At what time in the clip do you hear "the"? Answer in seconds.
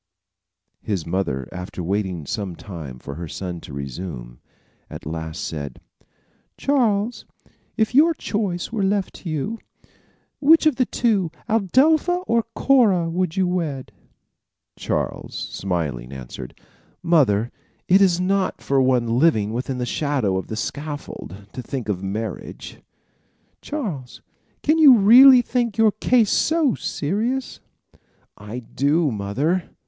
10.77-10.87, 19.77-19.85, 20.47-20.55